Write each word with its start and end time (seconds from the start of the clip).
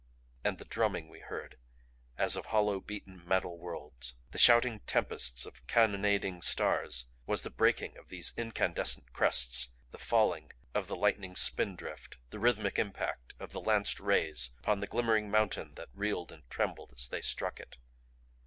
And 0.43 0.57
the 0.57 0.65
drumming 0.65 1.09
we 1.09 1.19
heard 1.19 1.59
as 2.17 2.35
of 2.35 2.47
hollow 2.47 2.79
beaten 2.79 3.21
metal 3.23 3.59
worlds, 3.59 4.15
the 4.31 4.39
shouting 4.39 4.79
tempests 4.87 5.45
of 5.45 5.63
cannonading 5.67 6.41
stars, 6.41 7.05
was 7.27 7.43
the 7.43 7.51
breaking 7.51 7.95
of 7.97 8.07
these 8.09 8.33
incandescent 8.35 9.13
crests, 9.13 9.69
the 9.91 9.99
falling 9.99 10.49
of 10.73 10.87
the 10.87 10.95
lightning 10.95 11.35
spindrift, 11.35 12.17
the 12.31 12.39
rhythmic 12.39 12.79
impact 12.79 13.35
of 13.39 13.51
the 13.51 13.61
lanced 13.61 13.99
rays 13.99 14.49
upon 14.57 14.79
the 14.79 14.87
glimmering 14.87 15.29
mountain 15.29 15.75
that 15.75 15.89
reeled 15.93 16.31
and 16.31 16.49
trembled 16.49 16.91
as 16.97 17.07
they 17.07 17.21
struck 17.21 17.59
it. 17.59 17.77